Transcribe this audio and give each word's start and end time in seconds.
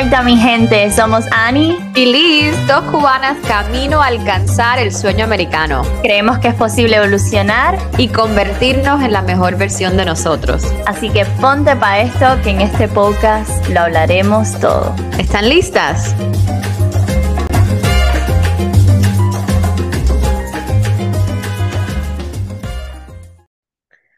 vuelta, 0.00 0.24
mi 0.24 0.36
gente. 0.36 0.90
Somos 0.90 1.24
Annie 1.30 1.78
y 1.94 2.06
Liz, 2.06 2.66
dos 2.66 2.82
cubanas 2.90 3.36
camino 3.46 4.02
a 4.02 4.06
alcanzar 4.06 4.80
el 4.80 4.92
sueño 4.92 5.24
americano. 5.24 5.82
Creemos 6.02 6.40
que 6.40 6.48
es 6.48 6.54
posible 6.54 6.96
evolucionar 6.96 7.78
y 7.96 8.08
convertirnos 8.08 9.00
en 9.04 9.12
la 9.12 9.22
mejor 9.22 9.56
versión 9.56 9.96
de 9.96 10.04
nosotros. 10.04 10.64
Así 10.84 11.10
que 11.10 11.24
ponte 11.40 11.76
para 11.76 12.00
esto, 12.00 12.26
que 12.42 12.50
en 12.50 12.62
este 12.62 12.88
podcast 12.88 13.68
lo 13.68 13.82
hablaremos 13.82 14.58
todo. 14.58 14.92
¿Están 15.16 15.48
listas? 15.48 16.12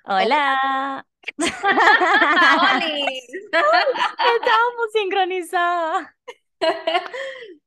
Hola. 0.06 1.04
Estábamos 1.38 2.86
sincronizadas. 4.94 6.08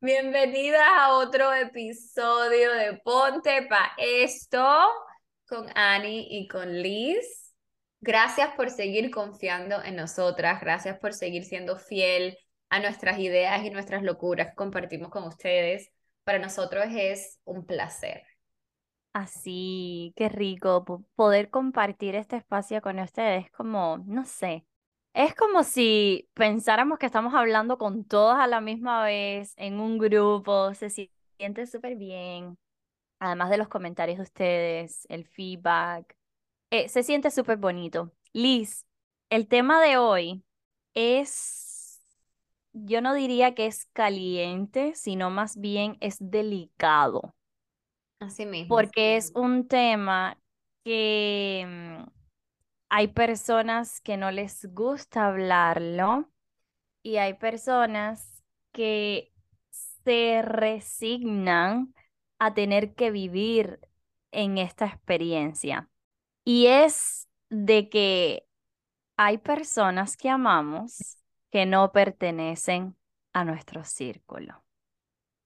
Bienvenidas 0.02 0.82
a 0.98 1.14
otro 1.14 1.54
episodio 1.54 2.74
de 2.74 3.00
Ponte 3.04 3.68
pa' 3.70 3.92
esto 3.98 4.90
con 5.48 5.68
Annie 5.76 6.28
y 6.32 6.48
con 6.48 6.82
Liz. 6.82 7.54
Gracias 8.02 8.50
por 8.56 8.72
seguir 8.72 9.12
confiando 9.12 9.84
en 9.84 9.98
nosotras, 9.98 10.60
gracias 10.62 10.98
por 10.98 11.14
seguir 11.14 11.44
siendo 11.44 11.78
fiel 11.78 12.40
a 12.70 12.80
nuestras 12.80 13.20
ideas 13.20 13.64
y 13.64 13.70
nuestras 13.70 14.02
locuras 14.02 14.50
que 14.50 14.56
compartimos 14.56 15.10
con 15.10 15.26
ustedes. 15.26 15.92
Para 16.24 16.40
nosotros 16.40 16.86
es 16.90 17.40
un 17.44 17.68
placer. 17.68 18.29
Así, 19.14 20.14
qué 20.16 20.30
rico 20.30 20.86
poder 21.16 21.50
compartir 21.50 22.16
este 22.16 22.38
espacio 22.38 22.82
con 22.82 23.00
ustedes, 23.00 23.50
como, 23.52 23.98
no 24.06 24.24
sé, 24.26 24.66
es 25.14 25.36
como 25.36 25.64
si 25.64 26.30
pensáramos 26.36 27.00
que 27.00 27.08
estamos 27.08 27.34
hablando 27.34 27.78
con 27.78 28.06
todas 28.06 28.40
a 28.40 28.48
la 28.48 28.62
misma 28.62 29.04
vez 29.04 29.54
en 29.58 29.80
un 29.80 29.98
grupo, 29.98 30.74
se 30.76 30.90
siente 30.90 31.66
súper 31.66 31.96
bien, 31.96 32.58
además 33.20 33.50
de 33.52 33.58
los 33.58 33.70
comentarios 33.70 34.18
de 34.20 34.24
ustedes, 34.24 35.08
el 35.10 35.26
feedback, 35.28 36.16
eh, 36.72 36.90
se 36.90 37.04
siente 37.04 37.32
súper 37.32 37.58
bonito. 37.58 38.14
Liz, 38.34 38.86
el 39.30 39.48
tema 39.48 39.82
de 39.84 39.98
hoy 39.98 40.44
es, 40.96 42.02
yo 42.74 43.02
no 43.02 43.14
diría 43.16 43.56
que 43.56 43.68
es 43.68 43.88
caliente, 43.94 44.94
sino 44.96 45.30
más 45.32 45.58
bien 45.60 45.98
es 46.02 46.18
delicado. 46.20 47.36
Así 48.20 48.46
mismo. 48.46 48.76
Porque 48.76 49.18
es 49.18 49.32
un 49.36 49.68
tema 49.68 50.38
que 50.84 51.66
mm, 51.68 52.10
hay 52.90 53.08
personas 53.10 54.02
que 54.02 54.18
no 54.18 54.32
les 54.32 54.66
gusta 54.74 55.28
hablarlo 55.28 56.30
y 57.04 57.18
hay 57.18 57.36
personas 57.36 58.44
que 58.72 59.32
se 60.04 60.42
resignan 60.42 61.94
a 62.40 62.54
tener 62.54 62.96
que 62.96 63.12
vivir 63.12 63.80
en 64.32 64.58
esta 64.58 64.86
experiencia. 64.86 65.90
Y 66.44 66.68
es 66.68 67.28
de 67.50 67.90
que 67.90 68.48
hay 69.18 69.38
personas 69.38 70.18
que 70.18 70.30
amamos 70.30 71.18
que 71.52 71.66
no 71.66 71.92
pertenecen 71.92 72.96
a 73.34 73.44
nuestro 73.44 73.84
círculo. 73.84 74.64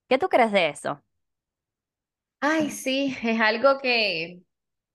¿Qué 0.08 0.18
tú 0.18 0.30
crees 0.30 0.52
de 0.52 0.70
eso? 0.70 1.02
Ay, 2.46 2.72
sí, 2.72 3.16
es 3.24 3.40
algo 3.40 3.80
que 3.80 4.42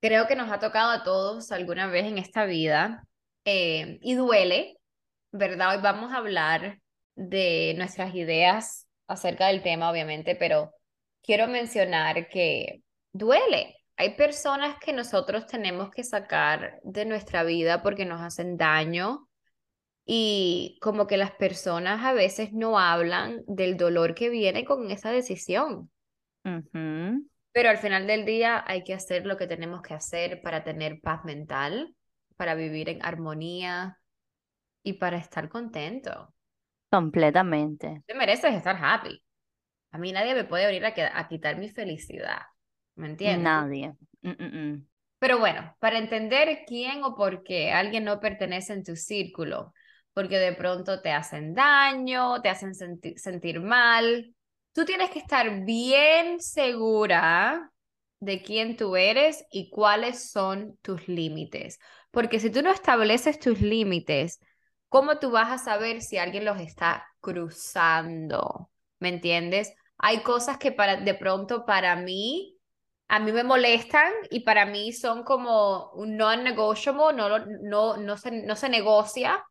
creo 0.03 0.27
que 0.27 0.37
nos 0.37 0.53
ha 0.53 0.59
tocado 0.59 0.91
a 0.91 1.03
todos 1.03 1.51
alguna 1.51 1.87
vez 1.87 2.05
en 2.05 2.19
esta 2.19 2.45
vida 2.45 3.05
eh, 3.47 3.99
y 4.03 4.15
duele, 4.17 4.77
¿verdad? 5.33 5.75
Hoy 5.77 5.83
vamos 5.83 6.13
a 6.13 6.19
hablar 6.19 6.79
de 7.17 7.73
nuestras 7.79 8.15
ideas 8.15 8.87
acerca 9.07 9.47
del 9.47 9.63
tema, 9.63 9.91
obviamente, 9.91 10.37
pero 10.37 10.75
quiero 11.23 11.49
mencionar 11.49 12.29
que 12.29 12.83
duele. 13.15 13.77
Hay 13.97 14.15
personas 14.15 14.79
que 14.79 14.93
nosotros 14.93 15.47
tenemos 15.47 15.91
que 15.91 16.05
sacar 16.05 16.79
de 16.85 17.07
nuestra 17.07 17.45
vida 17.45 17.83
porque 17.83 18.05
nos 18.05 18.21
hacen 18.21 18.59
daño 18.59 19.27
y 20.05 20.79
como 20.83 21.07
que 21.07 21.17
las 21.17 21.31
personas 21.31 22.05
a 22.05 22.13
veces 22.13 22.53
no 22.53 22.79
hablan 22.79 23.43
del 23.47 23.79
dolor 23.79 24.15
que 24.15 24.29
viene 24.29 24.67
con 24.67 24.91
esa 24.91 25.11
decisión. 25.13 25.91
Pero 27.59 27.71
al 27.71 27.79
final 27.79 28.07
del 28.07 28.25
día 28.25 28.63
hay 28.69 28.85
que 28.85 28.95
hacer 28.95 29.27
lo 29.27 29.37
que 29.37 29.49
tenemos 29.49 29.83
que 29.83 29.93
hacer 29.93 30.41
para 30.43 30.63
tener 30.63 31.01
paz 31.01 31.25
mental, 31.25 31.93
para 32.37 32.55
vivir 32.55 32.89
en 32.89 33.05
armonía 33.05 33.99
y 34.85 34.93
para 34.93 35.17
estar 35.17 35.49
contento. 35.49 36.33
Completamente. 36.89 38.05
Te 38.07 38.15
mereces 38.15 38.55
estar 38.55 38.79
happy. 38.81 39.21
A 39.91 39.99
mí 39.99 40.13
nadie 40.13 40.37
me 40.37 40.45
puede 40.45 40.67
venir 40.67 40.87
a, 40.87 41.27
quitar 41.27 41.59
mi 41.59 41.69
felicidad. 41.69 42.43
¿Me 42.95 43.09
entiendes? 43.09 43.43
Nadie. 43.43 43.93
Mm, 44.23 44.31
mm, 44.31 44.57
mm. 44.57 44.89
Pero 45.19 45.41
bueno, 45.41 45.77
para 45.81 45.99
entender 45.99 46.61
quién 46.65 47.03
o 47.03 47.17
por 47.17 47.43
qué 47.43 47.73
alguien 47.73 48.05
no 48.05 48.21
pertenece 48.21 48.73
en 48.73 48.85
tu 48.85 48.95
círculo, 48.95 49.75
porque 50.15 50.39
de 50.39 50.53
pronto 50.53 51.03
te 51.03 51.11
hacen 51.11 51.55
daño, 51.55 52.41
te 52.41 52.51
hacen 52.51 52.77
sentir 53.17 53.59
mal, 53.59 54.33
tú 54.79 54.85
tienes 54.85 55.11
que 55.11 55.19
estar 55.19 55.65
bien 55.65 56.41
segura 56.41 57.73
de 58.21 58.43
quién 58.45 58.77
tú 58.77 58.95
eres 58.95 59.45
y 59.51 59.71
cuáles 59.71 60.31
son 60.31 60.79
tus 60.83 61.09
límites. 61.09 61.81
Porque 62.13 62.39
si 62.39 62.49
tú 62.49 62.63
no 62.63 62.71
estableces 62.71 63.41
tus 63.41 63.61
límites, 63.61 64.39
¿cómo 64.89 65.19
tú 65.19 65.33
vas 65.33 65.51
a 65.51 65.59
saber 65.59 66.01
si 66.01 66.17
alguien 66.19 66.45
los 66.45 66.61
está 66.61 67.09
cruzando? 67.19 68.71
¿Me 69.01 69.09
entiendes? 69.09 69.75
Hay 69.97 70.23
cosas 70.23 70.59
que 70.59 70.71
para, 70.71 70.95
de 70.95 71.15
pronto 71.15 71.67
para 71.67 71.97
mí, 71.97 72.57
a 73.09 73.19
mí 73.19 73.33
me 73.33 73.43
molestan 73.43 74.13
y 74.31 74.45
para 74.45 74.65
mí 74.65 74.93
son 74.93 75.25
como 75.25 75.91
un 75.95 76.17
non-negotiable, 76.17 77.17
no, 77.17 77.41
no, 77.65 77.97
no, 77.97 78.17
se, 78.17 78.31
no 78.31 78.55
se 78.55 78.69
negocia, 78.69 79.45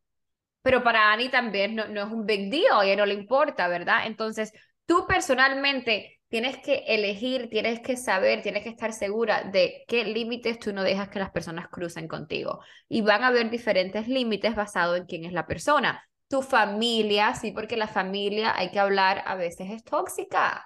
pero 0.62 0.84
para 0.84 1.12
Annie 1.12 1.30
también 1.30 1.76
no, 1.76 1.86
no 1.90 2.02
es 2.02 2.12
un 2.14 2.26
big 2.26 2.50
deal, 2.50 2.80
a 2.80 2.86
ella 2.86 2.96
no 2.96 3.06
le 3.06 3.14
importa, 3.16 3.68
¿verdad? 3.68 4.06
Entonces, 4.06 4.54
Tú 4.88 5.06
personalmente 5.06 6.20
tienes 6.30 6.58
que 6.58 6.84
elegir, 6.88 7.50
tienes 7.50 7.82
que 7.82 7.98
saber, 7.98 8.42
tienes 8.42 8.64
que 8.64 8.70
estar 8.70 8.94
segura 8.94 9.44
de 9.44 9.84
qué 9.88 10.06
límites 10.06 10.60
tú 10.60 10.74
no 10.74 10.82
dejas 10.84 11.10
que 11.10 11.20
las 11.20 11.32
personas 11.32 11.68
crucen 11.70 12.08
contigo. 12.08 12.62
Y 12.90 13.02
van 13.02 13.24
a 13.24 13.28
haber 13.28 13.50
diferentes 13.52 14.08
límites 14.08 14.56
basados 14.56 14.98
en 14.98 15.06
quién 15.06 15.26
es 15.26 15.34
la 15.34 15.46
persona. 15.46 16.04
Tu 16.30 16.42
familia, 16.42 17.36
sí, 17.36 17.52
porque 17.52 17.78
la 17.78 17.88
familia, 17.88 18.58
hay 18.58 18.72
que 18.72 18.80
hablar, 18.80 19.24
a 19.26 19.36
veces 19.36 19.70
es 19.70 19.84
tóxica. 19.84 20.66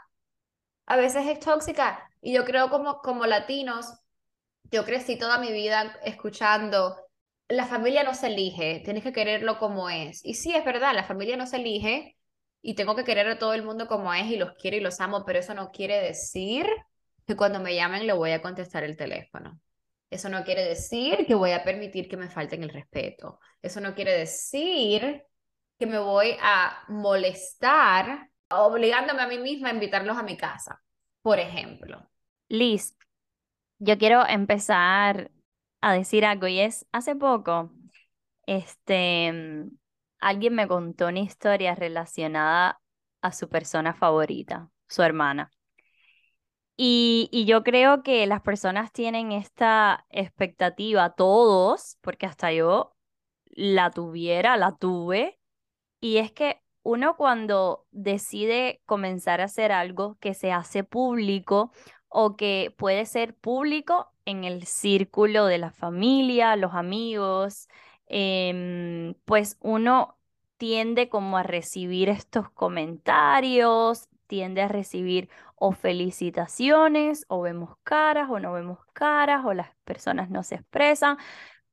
A 0.86 0.96
veces 0.98 1.28
es 1.28 1.40
tóxica. 1.40 2.10
Y 2.22 2.34
yo 2.34 2.46
creo 2.46 2.70
como, 2.70 3.00
como 3.02 3.26
latinos, 3.26 3.94
yo 4.72 4.86
crecí 4.86 5.18
toda 5.18 5.40
mi 5.40 5.52
vida 5.52 5.98
escuchando, 6.06 6.96
la 7.50 7.66
familia 7.66 8.04
no 8.04 8.14
se 8.14 8.28
elige, 8.28 8.82
tienes 8.86 9.04
que 9.04 9.12
quererlo 9.12 9.60
como 9.60 9.90
es. 9.90 10.24
Y 10.24 10.36
sí, 10.36 10.56
es 10.56 10.64
verdad, 10.64 10.94
la 10.96 11.04
familia 11.04 11.36
no 11.38 11.48
se 11.48 11.58
elige, 11.58 12.18
y 12.62 12.76
tengo 12.76 12.96
que 12.96 13.04
querer 13.04 13.28
a 13.28 13.40
todo 13.40 13.54
el 13.54 13.64
mundo 13.64 13.88
como 13.88 14.14
es 14.14 14.28
y 14.28 14.38
los 14.38 14.54
quiero 14.54 14.78
y 14.78 14.82
los 14.82 15.00
amo, 15.02 15.26
pero 15.26 15.40
eso 15.40 15.54
no 15.54 15.72
quiere 15.72 16.00
decir 16.00 16.68
que 17.26 17.36
cuando 17.36 17.60
me 17.60 17.76
llamen 17.76 18.06
le 18.06 18.14
voy 18.14 18.32
a 18.32 18.42
contestar 18.42 18.84
el 18.84 18.98
teléfono. 18.98 19.60
Eso 20.10 20.30
no 20.30 20.44
quiere 20.44 20.64
decir 20.66 21.26
que 21.26 21.36
voy 21.36 21.52
a 21.52 21.64
permitir 21.64 22.10
que 22.10 22.18
me 22.18 22.30
falten 22.30 22.64
el 22.64 22.70
respeto. 22.70 23.40
Eso 23.62 23.80
no 23.80 23.96
quiere 23.96 24.12
decir 24.18 25.24
que 25.80 25.86
me 25.86 26.00
voy 26.00 26.36
a 26.42 26.84
molestar 26.90 28.30
obligándome 28.50 29.22
a 29.22 29.28
mí 29.28 29.38
misma 29.38 29.70
a 29.70 29.74
invitarlos 29.74 30.18
a 30.18 30.24
mi 30.24 30.36
casa, 30.36 30.82
por 31.22 31.40
ejemplo. 31.40 32.10
Liz, 32.50 32.98
yo 33.80 33.98
quiero 33.98 34.28
empezar 34.28 35.32
a 35.80 35.94
decir 35.94 36.26
algo 36.26 36.48
y 36.48 36.60
es, 36.60 36.86
hace 36.92 37.16
poco, 37.16 37.72
este, 38.46 39.66
alguien 40.22 40.56
me 40.56 40.68
contó 40.68 41.08
una 41.08 41.20
historia 41.20 41.76
relacionada 41.76 42.82
a 43.22 43.32
su 43.34 43.50
persona 43.50 43.94
favorita, 43.94 44.70
su 44.88 45.04
hermana. 45.04 45.52
Y, 46.78 47.30
y, 47.32 47.46
yo 47.46 47.64
creo 47.64 48.02
que 48.02 48.26
las 48.26 48.42
personas 48.42 48.92
tienen 48.92 49.32
esta 49.32 50.06
expectativa, 50.10 51.12
todos, 51.12 51.98
porque 52.02 52.26
hasta 52.26 52.52
yo 52.52 52.96
la 53.46 53.92
tuviera, 53.92 54.58
la 54.58 54.76
tuve, 54.78 55.40
y 56.00 56.18
es 56.18 56.32
que 56.32 56.62
uno 56.84 57.16
cuando 57.16 57.86
decide 57.92 58.82
comenzar 58.86 59.42
a 59.42 59.46
hacer 59.46 59.72
algo 59.72 60.18
que 60.20 60.34
se 60.34 60.52
hace 60.52 60.84
público 60.84 61.72
o 62.10 62.36
que 62.36 62.74
puede 62.78 63.06
ser 63.06 63.36
público 63.36 64.12
en 64.26 64.44
el 64.44 64.66
círculo 64.66 65.46
de 65.46 65.60
la 65.60 65.72
familia, 65.72 66.56
los 66.56 66.74
amigos, 66.74 67.68
Em, 68.14 69.16
pues 69.24 69.58
uno 69.62 70.20
tiende 70.58 71.08
como 71.08 71.38
a 71.38 71.44
recibir 71.44 72.10
estos 72.10 72.50
comentarios, 72.52 74.10
tiende 74.28 74.62
a 74.62 74.68
recibir 74.68 75.30
o 75.56 75.72
felicitaciones, 75.72 77.26
o 77.30 77.42
vemos 77.42 77.78
caras 77.84 78.30
o 78.30 78.40
no 78.40 78.52
vemos 78.52 78.80
caras, 78.94 79.46
o 79.46 79.54
las 79.54 79.74
personas 79.86 80.30
no 80.30 80.44
se 80.44 80.56
expresan, 80.56 81.18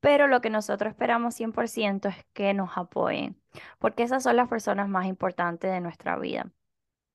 pero 0.00 0.28
lo 0.28 0.40
que 0.40 0.50
nosotros 0.50 0.90
esperamos 0.92 1.34
100% 1.34 2.08
es 2.08 2.24
que 2.34 2.54
nos 2.54 2.70
apoyen, 2.76 3.36
porque 3.80 4.04
esas 4.04 4.22
son 4.22 4.36
las 4.36 4.48
personas 4.48 4.88
más 4.88 5.06
importantes 5.06 5.72
de 5.72 5.80
nuestra 5.80 6.16
vida. 6.18 6.52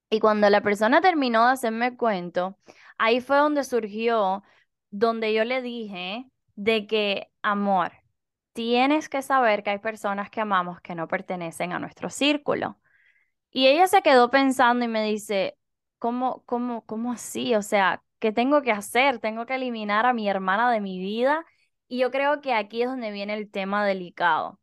Y 0.10 0.19
cuando 0.19 0.50
la 0.50 0.62
persona 0.62 1.00
terminó 1.00 1.46
de 1.46 1.54
hacerme 1.54 1.96
cuento, 1.96 2.58
ahí 2.98 3.22
fue 3.22 3.38
donde 3.38 3.64
surgió, 3.64 4.44
donde 4.92 5.34
yo 5.34 5.46
le 5.46 5.62
dije 5.62 6.30
de 6.56 6.88
que, 6.88 7.31
amor, 7.42 7.94
tienes 8.54 9.10
que 9.10 9.22
saber 9.22 9.64
que 9.64 9.72
hay 9.72 9.80
personas 9.80 10.30
que 10.30 10.42
amamos 10.42 10.80
que 10.82 10.96
no 10.96 11.08
pertenecen 11.08 11.74
a 11.74 11.80
nuestro 11.80 12.10
círculo. 12.10 12.80
Y 13.52 13.68
ella 13.68 13.88
se 13.88 14.02
quedó 14.02 14.30
pensando 14.32 14.86
y 14.86 14.88
me 14.88 15.04
dice, 15.04 15.58
¿cómo, 16.00 16.44
cómo, 16.46 16.86
cómo 16.86 17.14
así? 17.14 17.56
O 17.56 17.62
sea, 17.62 18.04
¿qué 18.20 18.32
tengo 18.32 18.62
que 18.62 18.72
hacer? 18.72 19.20
Tengo 19.20 19.46
que 19.46 19.56
eliminar 19.56 20.06
a 20.06 20.14
mi 20.14 20.30
hermana 20.30 20.72
de 20.72 20.82
mi 20.82 21.00
vida. 21.00 21.46
Y 21.88 22.00
yo 22.00 22.12
creo 22.12 22.42
que 22.42 22.54
aquí 22.54 22.84
es 22.84 22.90
donde 22.90 23.12
viene 23.12 23.36
el 23.36 23.52
tema 23.52 23.86
delicado. 23.86 24.60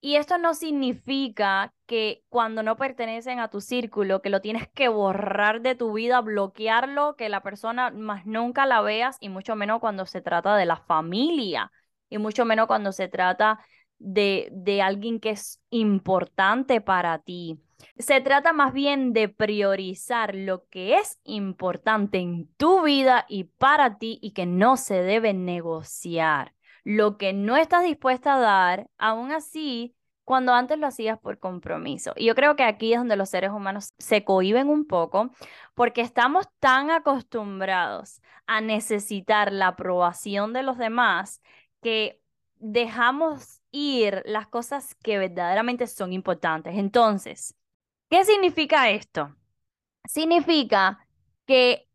Y 0.00 0.16
esto 0.16 0.36
no 0.36 0.54
significa 0.54 1.72
que 1.86 2.24
cuando 2.28 2.64
no 2.64 2.76
pertenecen 2.76 3.38
a 3.38 3.50
tu 3.50 3.60
círculo, 3.60 4.20
que 4.20 4.30
lo 4.30 4.40
tienes 4.40 4.68
que 4.68 4.88
borrar 4.88 5.60
de 5.62 5.76
tu 5.76 5.92
vida, 5.92 6.20
bloquearlo, 6.20 7.14
que 7.14 7.28
la 7.28 7.42
persona 7.42 7.90
más 7.92 8.26
nunca 8.26 8.66
la 8.66 8.80
veas, 8.82 9.16
y 9.20 9.28
mucho 9.28 9.54
menos 9.54 9.78
cuando 9.80 10.04
se 10.06 10.20
trata 10.20 10.56
de 10.56 10.66
la 10.66 10.76
familia, 10.76 11.70
y 12.12 12.18
mucho 12.18 12.44
menos 12.44 12.66
cuando 12.66 12.92
se 12.92 13.08
trata 13.08 13.58
de, 13.98 14.48
de 14.52 14.82
alguien 14.82 15.20
que 15.20 15.30
es 15.30 15.60
importante 15.70 16.80
para 16.80 17.18
ti. 17.18 17.60
Se 17.98 18.20
trata 18.20 18.52
más 18.52 18.72
bien 18.72 19.12
de 19.12 19.28
priorizar 19.28 20.34
lo 20.34 20.66
que 20.68 20.96
es 20.96 21.18
importante 21.24 22.18
en 22.18 22.48
tu 22.56 22.82
vida 22.82 23.24
y 23.28 23.44
para 23.44 23.98
ti 23.98 24.18
y 24.22 24.32
que 24.32 24.46
no 24.46 24.76
se 24.76 25.02
debe 25.02 25.34
negociar. 25.34 26.54
Lo 26.84 27.16
que 27.16 27.32
no 27.32 27.56
estás 27.56 27.84
dispuesta 27.84 28.34
a 28.34 28.40
dar, 28.40 28.86
aún 28.98 29.32
así, 29.32 29.94
cuando 30.24 30.52
antes 30.52 30.78
lo 30.78 30.86
hacías 30.86 31.18
por 31.18 31.38
compromiso. 31.38 32.12
Y 32.16 32.26
yo 32.26 32.34
creo 32.34 32.56
que 32.56 32.62
aquí 32.62 32.92
es 32.92 33.00
donde 33.00 33.16
los 33.16 33.30
seres 33.30 33.50
humanos 33.50 33.92
se 33.98 34.24
cohiben 34.24 34.68
un 34.68 34.86
poco 34.86 35.30
porque 35.74 36.00
estamos 36.00 36.46
tan 36.60 36.90
acostumbrados 36.90 38.20
a 38.46 38.60
necesitar 38.60 39.52
la 39.52 39.68
aprobación 39.68 40.52
de 40.52 40.62
los 40.62 40.78
demás 40.78 41.40
que 41.82 42.22
dejamos 42.56 43.60
ir 43.70 44.22
las 44.26 44.48
cosas 44.48 44.94
que 45.02 45.18
verdaderamente 45.18 45.86
son 45.86 46.12
importantes. 46.12 46.76
Entonces, 46.76 47.56
¿Qué 48.12 48.26
significa 48.26 48.90
esto? 48.90 49.34
Significa 50.04 50.98
que 51.46 51.88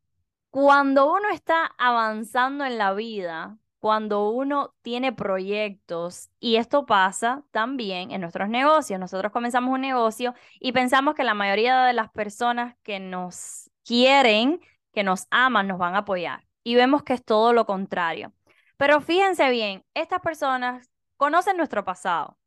cuando 0.49 1.13
uno 1.13 1.29
está 1.29 1.67
avanzando 1.77 2.65
en 2.65 2.79
la 2.79 2.93
vida, 2.95 3.59
cuando 3.77 4.31
uno 4.31 4.73
tiene 4.81 5.13
proyectos, 5.13 6.31
y 6.39 6.55
esto 6.55 6.87
pasa 6.87 7.43
también 7.51 8.09
en 8.09 8.21
nuestros 8.21 8.49
negocios, 8.49 8.99
nosotros 8.99 9.31
comenzamos 9.31 9.71
un 9.71 9.81
negocio 9.81 10.33
y 10.59 10.71
pensamos 10.71 11.13
que 11.13 11.23
la 11.23 11.35
mayoría 11.35 11.83
de 11.83 11.93
las 11.93 12.09
personas 12.09 12.75
que 12.81 12.99
nos 12.99 13.69
quieren, 13.85 14.59
que 14.93 15.03
nos 15.03 15.27
aman, 15.29 15.67
nos 15.67 15.77
van 15.77 15.93
a 15.93 15.99
apoyar. 15.99 16.47
Y 16.63 16.73
vemos 16.73 17.03
que 17.03 17.13
es 17.13 17.23
todo 17.23 17.53
lo 17.53 17.67
contrario. 17.67 18.33
Pero 18.77 19.01
fíjense 19.01 19.49
bien, 19.49 19.83
estas 19.93 20.21
personas 20.21 20.89
conocen 21.17 21.57
nuestro 21.57 21.83
pasado, 21.83 22.37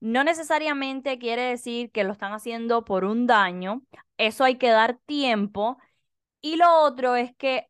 no 0.00 0.24
necesariamente 0.24 1.18
quiere 1.18 1.42
decir 1.42 1.90
que 1.90 2.04
lo 2.04 2.12
están 2.12 2.32
haciendo 2.32 2.84
por 2.84 3.04
un 3.04 3.26
daño, 3.26 3.82
eso 4.18 4.44
hay 4.44 4.56
que 4.56 4.70
dar 4.70 4.98
tiempo. 5.06 5.78
Y 6.40 6.56
lo 6.56 6.82
otro 6.82 7.16
es 7.16 7.34
que 7.36 7.68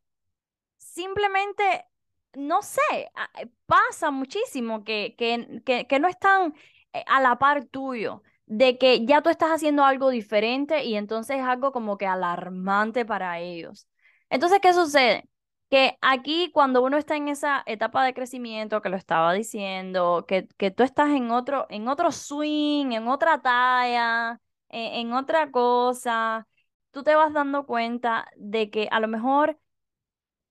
simplemente, 0.79 1.87
no 2.35 2.63
sé, 2.63 2.81
eh, 2.93 3.49
pasa 3.67 4.11
muchísimo 4.11 4.85
que, 4.85 5.15
que, 5.19 5.87
que, 5.89 6.01
no 6.01 6.09
están 6.09 6.55
eh, 6.93 7.05
a 7.07 7.21
la 7.21 7.39
par 7.39 7.65
tuyo, 7.67 8.23
de 8.47 8.79
que 8.79 9.05
ya 9.07 9.23
tú 9.23 9.31
estás 9.31 9.51
haciendo 9.51 9.85
algo 9.85 10.11
diferente 10.11 10.85
y 10.85 10.97
entonces 10.97 11.39
es 11.39 11.45
algo 11.45 11.73
como 11.73 11.99
que 11.99 12.07
alarmante 12.07 13.05
para 13.05 13.41
ellos. 13.41 13.89
Entonces, 14.31 14.61
¿qué 14.61 14.73
sucede? 14.75 15.29
Que 15.71 15.99
aquí 16.01 16.51
cuando 16.53 16.83
uno 16.85 16.97
está 16.99 17.17
en 17.17 17.29
esa 17.29 17.63
etapa 17.67 18.05
de 18.05 18.15
crecimiento 18.15 18.83
que 18.83 18.89
lo 18.89 18.97
estaba 18.97 19.33
diciendo, 19.33 20.25
que, 20.29 20.49
que 20.57 20.71
tú 20.71 20.83
estás 20.85 21.11
en 21.11 21.31
otro, 21.31 21.67
en 21.71 21.89
otro 21.89 22.13
swing, 22.13 22.93
en 22.93 23.09
otra 23.09 23.41
talla, 23.43 24.41
en, 24.69 25.09
en 25.09 25.13
otra 25.15 25.51
cosa, 25.51 26.47
tú 26.93 27.03
te 27.03 27.15
vas 27.15 27.33
dando 27.33 27.67
cuenta 27.67 28.29
de 28.37 28.71
que 28.71 28.89
a 28.91 29.01
lo 29.01 29.09
mejor 29.09 29.59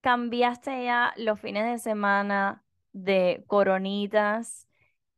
cambiaste 0.02 0.84
ya 0.86 1.14
los 1.18 1.40
fines 1.40 1.66
de 1.72 1.80
semana 1.80 2.64
de 2.94 3.44
coronitas 3.48 4.68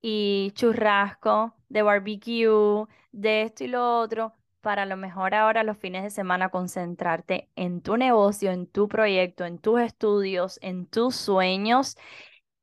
y 0.02 0.52
churrasco, 0.56 1.56
de 1.70 1.82
barbecue, 1.84 2.86
de 3.12 3.44
esto 3.44 3.64
y 3.66 3.68
lo 3.68 4.00
otro, 4.00 4.36
para 4.68 4.86
lo 4.86 4.98
mejor 4.98 5.34
ahora 5.34 5.64
los 5.64 5.78
fines 5.78 6.04
de 6.04 6.10
semana 6.10 6.50
concentrarte 6.50 7.50
en 7.56 7.82
tu 7.82 7.96
negocio, 7.96 8.52
en 8.52 8.68
tu 8.68 8.90
proyecto, 8.90 9.46
en 9.46 9.60
tus 9.60 9.80
estudios, 9.80 10.60
en 10.62 10.88
tus 10.88 11.16
sueños 11.16 11.96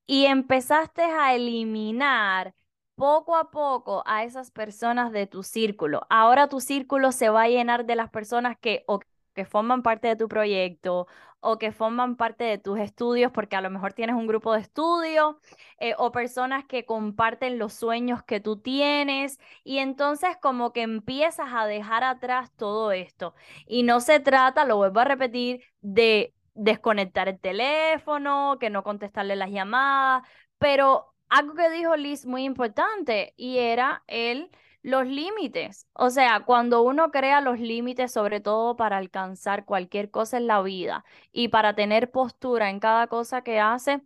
y 0.07 0.27
empezaste 0.27 1.01
a 1.01 1.35
eliminar 1.35 2.55
poco 2.95 3.37
a 3.37 3.51
poco 3.51 4.03
a 4.05 4.25
esas 4.25 4.51
personas 4.51 5.13
de 5.13 5.27
tu 5.27 5.43
círculo. 5.43 6.07
Ahora 6.11 6.51
tu 6.51 6.61
círculo 6.61 7.11
se 7.11 7.31
va 7.31 7.45
a 7.45 7.49
llenar 7.49 7.87
de 7.87 7.97
las 7.97 8.11
personas 8.11 8.59
que 8.59 8.85
que 9.35 9.45
forman 9.45 9.83
parte 9.83 10.09
de 10.09 10.17
tu 10.17 10.29
proyecto 10.29 11.07
o 11.41 11.59
que 11.59 11.73
forman 11.73 12.17
parte 12.17 12.45
de 12.45 12.59
tus 12.59 12.79
estudios, 12.79 13.31
porque 13.33 13.57
a 13.57 13.61
lo 13.61 13.69
mejor 13.69 13.93
tienes 13.93 14.17
un 14.17 14.27
grupo 14.27 14.55
de 14.55 14.61
estudio, 14.61 15.39
eh, 15.79 15.95
o 15.99 16.11
personas 16.11 16.65
que 16.65 16.87
comparten 16.87 17.59
los 17.59 17.75
sueños 17.75 18.23
que 18.23 18.41
tú 18.41 18.57
tienes, 18.59 19.39
y 19.63 19.79
entonces 19.79 20.39
como 20.41 20.73
que 20.73 20.83
empiezas 20.83 21.49
a 21.53 21.67
dejar 21.67 22.03
atrás 22.03 22.51
todo 22.57 22.93
esto. 22.93 23.35
Y 23.67 23.83
no 23.83 24.01
se 24.01 24.21
trata, 24.21 24.65
lo 24.65 24.77
vuelvo 24.79 25.01
a 25.01 25.05
repetir, 25.05 25.63
de 25.83 26.35
desconectar 26.55 27.29
el 27.29 27.39
teléfono, 27.41 28.57
que 28.59 28.71
no 28.71 28.83
contestarle 28.83 29.37
las 29.37 29.51
llamadas, 29.51 30.23
pero 30.59 31.15
algo 31.29 31.55
que 31.55 31.69
dijo 31.71 31.97
Liz 31.97 32.27
muy 32.27 32.45
importante, 32.45 33.35
y 33.37 33.59
era 33.59 34.03
el 34.07 34.51
los 34.85 35.07
límites. 35.07 35.89
O 35.95 36.11
sea, 36.11 36.45
cuando 36.45 36.83
uno 36.83 37.11
crea 37.11 37.41
los 37.41 37.59
límites, 37.61 38.13
sobre 38.13 38.41
todo 38.41 38.77
para 38.77 38.99
alcanzar 38.99 39.65
cualquier 39.65 40.11
cosa 40.11 40.37
en 40.39 40.47
la 40.47 40.63
vida 40.63 41.05
y 41.33 41.49
para 41.49 41.75
tener 41.75 42.11
postura 42.11 42.71
en 42.71 42.81
cada 42.81 43.07
cosa 43.09 43.43
que 43.43 43.61
hace, 43.61 44.03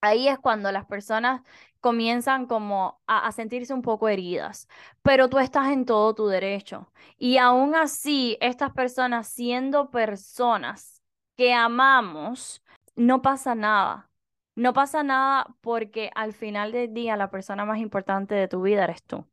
ahí 0.00 0.28
es 0.28 0.38
cuando 0.38 0.72
las 0.72 0.86
personas 0.86 1.42
comienzan 1.80 2.46
como 2.46 3.00
a, 3.06 3.30
sentirse 3.32 3.74
un 3.74 3.82
poco 3.82 4.08
heridas, 4.08 4.68
pero 5.02 5.28
tú 5.28 5.38
estás 5.38 5.70
en 5.70 5.84
todo 5.86 6.14
tu 6.14 6.26
derecho. 6.28 6.90
Y 7.18 7.38
aún 7.38 7.74
así, 7.74 8.38
estas 8.40 8.72
personas 8.72 9.28
siendo 9.28 9.90
personas 9.90 11.02
que 11.36 11.52
amamos, 11.54 12.62
no 12.96 13.22
pasa 13.22 13.54
nada. 13.54 14.10
No 14.54 14.72
pasa 14.72 15.02
nada 15.02 15.54
porque 15.60 16.10
al 16.14 16.32
final 16.32 16.72
del 16.72 16.94
día 16.94 17.16
la 17.16 17.30
persona 17.30 17.64
más 17.66 17.78
importante 17.78 18.34
de 18.34 18.48
tu 18.48 18.62
vida 18.62 18.84
eres 18.84 19.02
tú 19.04 19.26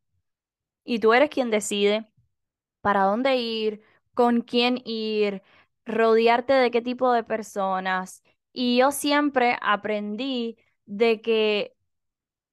y 0.84 1.00
tú 1.00 1.14
eres 1.14 1.30
quien 1.30 1.50
decide 1.52 2.08
para 2.82 3.04
dónde 3.04 3.36
ir, 3.38 3.82
con 4.14 4.42
quién 4.42 4.82
ir, 4.86 5.42
rodearte 5.86 6.54
de 6.54 6.72
qué 6.72 6.82
tipo 6.82 7.12
de 7.14 7.24
personas. 7.24 8.24
Y 8.54 8.78
yo 8.78 8.92
siempre 8.92 9.58
aprendí 9.62 10.58
de 10.86 11.22
que, 11.22 11.76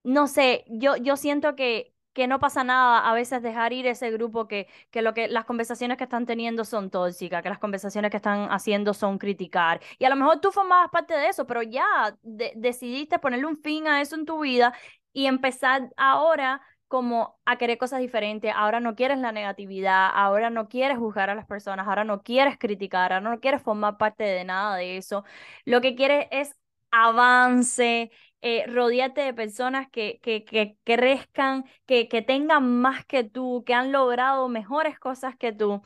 no 0.03 0.27
sé, 0.27 0.65
yo, 0.69 0.97
yo 0.97 1.17
siento 1.17 1.55
que, 1.57 1.95
que 2.13 2.27
no 2.27 2.41
pasa 2.41 2.65
nada 2.65 3.09
a 3.09 3.15
veces 3.15 3.43
dejar 3.43 3.73
ir 3.73 3.87
ese 3.87 4.11
grupo 4.11 4.49
que, 4.49 4.69
que, 4.91 5.03
lo 5.03 5.15
que 5.15 5.29
las 5.29 5.45
conversaciones 5.45 5.99
que 5.99 6.05
están 6.05 6.27
teniendo 6.27 6.65
son 6.65 6.91
tóxicas, 6.91 7.43
que 7.43 7.49
las 7.51 7.59
conversaciones 7.59 8.11
que 8.11 8.17
están 8.17 8.51
haciendo 8.51 8.95
son 8.95 9.19
criticar. 9.19 9.81
Y 9.99 10.05
a 10.05 10.11
lo 10.11 10.17
mejor 10.17 10.41
tú 10.41 10.51
formabas 10.53 10.91
parte 10.91 11.15
de 11.15 11.29
eso, 11.29 11.47
pero 11.47 11.63
ya 11.63 12.17
decidiste 12.23 13.19
ponerle 13.19 13.47
un 13.47 13.59
fin 13.59 13.87
a 13.87 14.01
eso 14.01 14.17
en 14.17 14.25
tu 14.27 14.41
vida 14.41 14.75
y 15.13 15.27
empezar 15.27 15.91
ahora 15.97 16.63
como 16.91 17.39
a 17.47 17.57
querer 17.57 17.79
cosas 17.79 18.01
diferentes, 18.01 18.53
ahora 18.57 18.81
no 18.81 18.97
quieres 18.97 19.19
la 19.19 19.31
negatividad, 19.33 20.11
ahora 20.13 20.51
no 20.51 20.69
quieres 20.69 20.99
juzgar 20.99 21.31
a 21.31 21.37
las 21.37 21.47
personas, 21.47 21.87
ahora 21.87 22.03
no 22.05 22.23
quieres 22.25 22.59
criticar, 22.59 23.13
ahora 23.13 23.31
no 23.31 23.41
quieres 23.41 23.63
formar 23.63 23.97
parte 23.97 24.25
de 24.25 24.45
nada 24.45 24.77
de 24.77 24.97
eso. 24.97 25.25
Lo 25.65 25.81
que 25.81 25.95
quieres 25.95 26.27
es 26.33 26.57
avance, 26.91 28.11
eh, 28.43 28.67
rodearte 28.67 29.21
de 29.21 29.33
personas 29.35 29.89
que, 29.91 30.19
que, 30.23 30.45
que 30.45 30.77
crezcan, 30.85 31.65
que, 31.87 32.09
que 32.09 32.23
tengan 32.23 32.81
más 32.81 33.05
que 33.07 33.23
tú, 33.23 33.63
que 33.65 33.75
han 33.75 33.93
logrado 33.93 34.49
mejores 34.49 34.99
cosas 34.99 35.37
que 35.37 35.53
tú. 35.53 35.83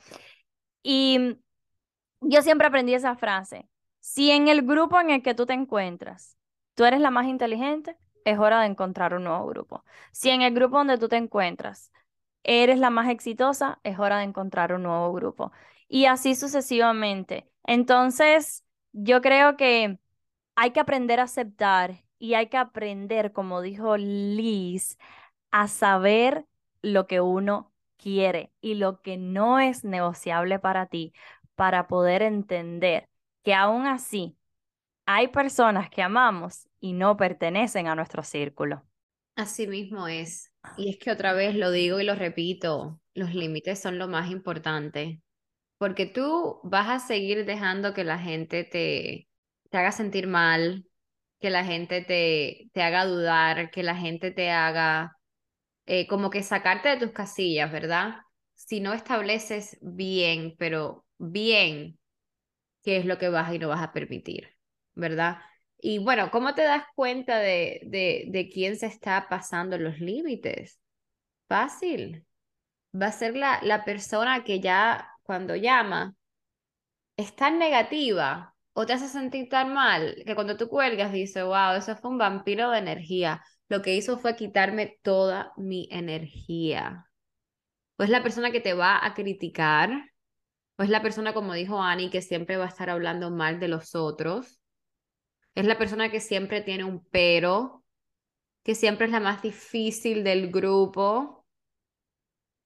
Y 0.83 1.39
yo 2.21 2.43
siempre 2.43 2.69
aprendí 2.69 2.95
esa 2.95 3.17
frase. 3.17 3.69
Si 4.01 4.31
en 4.31 4.49
el 4.49 4.63
grupo 4.63 5.01
en 5.01 5.11
el 5.11 5.23
que 5.23 5.35
tú 5.35 5.47
te 5.47 5.55
encuentras, 5.55 6.39
tú 6.75 6.85
eres 6.85 7.01
la 7.01 7.11
más 7.11 7.27
inteligente, 7.27 7.97
es 8.25 8.39
hora 8.39 8.61
de 8.61 8.67
encontrar 8.67 9.15
un 9.15 9.25
nuevo 9.25 9.47
grupo. 9.47 9.85
Si 10.13 10.31
en 10.31 10.43
el 10.43 10.55
grupo 10.55 10.79
donde 10.79 10.99
tú 10.99 11.09
te 11.09 11.17
encuentras 11.17 11.93
eres 12.45 12.79
la 12.79 12.91
más 12.91 13.09
exitosa, 13.11 13.81
es 13.85 13.99
hora 13.99 14.19
de 14.19 14.25
encontrar 14.25 14.73
un 14.75 14.83
nuevo 14.85 15.13
grupo. 15.13 15.53
Y 15.89 16.07
así 16.07 16.35
sucesivamente. 16.35 17.49
Entonces, 17.65 18.65
yo 18.93 19.21
creo 19.23 19.57
que 19.57 19.99
hay 20.57 20.71
que 20.73 20.81
aprender 20.81 21.21
a 21.21 21.25
aceptar 21.25 22.05
y 22.19 22.35
hay 22.35 22.49
que 22.49 22.57
aprender, 22.59 23.33
como 23.33 23.61
dijo 23.63 23.97
Liz, 23.97 24.99
a 25.51 25.69
saber 25.69 26.47
lo 26.83 27.07
que 27.07 27.21
uno 27.21 27.73
quiere 27.97 28.53
y 28.61 28.75
lo 28.75 29.01
que 29.03 29.17
no 29.17 29.59
es 29.61 29.85
negociable 29.85 30.59
para 30.59 30.87
ti, 30.87 31.13
para 31.55 31.89
poder 31.89 32.23
entender 32.23 33.09
que 33.43 33.55
aún 33.55 33.87
así 33.87 34.37
hay 35.07 35.29
personas 35.29 35.91
que 35.91 36.03
amamos 36.03 36.69
y 36.81 36.93
no 36.95 37.17
pertenecen 37.17 37.89
a 37.89 37.95
nuestro 37.95 38.23
círculo. 38.23 38.85
Así 39.37 39.67
mismo 39.67 40.07
es. 40.09 40.53
Y 40.77 40.91
es 40.91 40.99
que 40.99 41.11
otra 41.11 41.33
vez 41.33 41.55
lo 41.57 41.71
digo 41.71 42.01
y 42.01 42.05
lo 42.05 42.15
repito, 42.15 43.01
los 43.15 43.35
límites 43.35 43.81
son 43.81 43.99
lo 43.99 44.09
más 44.09 44.31
importante, 44.31 45.21
porque 45.79 46.07
tú 46.07 46.61
vas 46.65 46.89
a 46.89 47.07
seguir 47.07 47.47
dejando 47.47 47.95
que 47.95 48.05
la 48.05 48.19
gente 48.19 48.65
te, 48.65 49.29
te 49.71 49.79
haga 49.79 49.93
sentir 49.93 50.27
mal, 50.29 50.87
que 51.41 51.51
la 51.51 51.65
gente 51.65 52.03
te, 52.03 52.71
te 52.75 52.83
haga 52.83 53.07
dudar, 53.07 53.71
que 53.71 53.83
la 53.85 53.97
gente 53.97 54.31
te 54.33 54.51
haga 54.51 55.19
eh, 55.87 56.07
como 56.09 56.31
que 56.31 56.43
sacarte 56.43 56.91
de 56.91 56.99
tus 56.99 57.13
casillas, 57.13 57.73
¿verdad? 57.73 58.17
Si 58.55 58.81
no 58.81 58.93
estableces 58.95 59.79
bien, 59.83 60.57
pero 60.59 61.07
bien, 61.19 61.99
qué 62.85 62.99
es 62.99 63.07
lo 63.07 63.19
que 63.19 63.29
vas 63.31 63.55
y 63.55 63.59
no 63.59 63.69
vas 63.69 63.83
a 63.83 63.93
permitir, 63.93 64.54
¿verdad? 64.95 65.39
Y 65.79 65.99
bueno, 65.99 66.31
¿cómo 66.31 66.55
te 66.55 66.63
das 66.63 66.85
cuenta 66.95 67.39
de, 67.39 67.81
de, 67.87 68.27
de 68.29 68.49
quién 68.49 68.77
se 68.77 68.87
está 68.87 69.29
pasando 69.29 69.79
los 69.79 70.01
límites? 70.01 70.81
Fácil. 71.49 72.27
Va 73.01 73.09
a 73.09 73.13
ser 73.13 73.37
la, 73.37 73.61
la 73.63 73.85
persona 73.85 74.45
que 74.45 74.61
ya 74.61 75.09
cuando 75.25 75.57
llama 75.57 76.15
es 77.17 77.35
tan 77.37 77.59
negativa 77.59 78.55
o 78.73 78.87
te 78.87 78.93
hace 78.95 79.09
sentir 79.09 79.49
tan 79.49 79.73
mal 79.73 80.17
que 80.27 80.35
cuando 80.35 80.57
tú 80.57 80.69
cuelgas 80.69 81.13
dices, 81.13 81.45
wow, 81.45 81.75
eso 81.77 81.97
fue 81.97 82.11
un 82.11 82.19
vampiro 82.19 82.71
de 82.71 82.79
energía. 82.79 83.43
Lo 83.69 83.83
que 83.83 83.95
hizo 83.95 84.19
fue 84.19 84.37
quitarme 84.37 84.99
toda 85.03 85.53
mi 85.57 85.89
energía. 85.91 87.07
O 87.99 88.05
es 88.05 88.11
la 88.11 88.23
persona 88.23 88.51
que 88.53 88.61
te 88.61 88.75
va 88.75 89.05
a 89.05 89.15
criticar, 89.15 89.91
o 90.79 90.83
es 90.85 90.91
la 90.91 91.03
persona, 91.03 91.35
como 91.35 91.55
dijo 91.55 91.81
Annie, 91.83 92.11
que 92.11 92.23
siempre 92.23 92.57
va 92.59 92.67
a 92.67 92.69
estar 92.69 92.91
hablando 92.91 93.31
mal 93.31 93.61
de 93.61 93.69
los 93.69 93.95
otros. 93.95 94.61
Es 95.55 95.67
la 95.67 95.79
persona 95.79 96.11
que 96.11 96.21
siempre 96.21 96.63
tiene 96.63 96.85
un 96.85 97.05
pero, 97.11 97.85
que 98.65 98.75
siempre 98.75 99.07
es 99.07 99.13
la 99.13 99.21
más 99.21 99.43
difícil 99.43 100.25
del 100.25 100.51
grupo. 100.51 101.45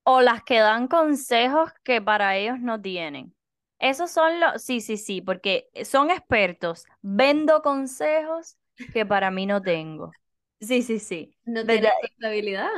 O 0.04 0.20
las 0.22 0.42
que 0.42 0.58
dan 0.58 0.88
consejos 0.88 1.70
que 1.84 2.00
para 2.00 2.36
ellos 2.36 2.58
no 2.60 2.80
tienen. 2.80 3.34
Esos 3.78 4.10
son 4.10 4.40
los, 4.40 4.62
sí, 4.62 4.80
sí, 4.80 4.96
sí, 4.96 5.20
porque 5.20 5.68
son 5.84 6.10
expertos. 6.10 6.84
Vendo 7.02 7.62
consejos 7.62 8.56
que 8.92 9.04
para 9.04 9.30
mí 9.30 9.46
no 9.46 9.60
tengo. 9.60 10.12
Sí, 10.60 10.82
sí, 10.82 10.98
sí. 10.98 11.34
No 11.44 11.64
tiene 11.64 11.90
estabilidad. 12.02 12.70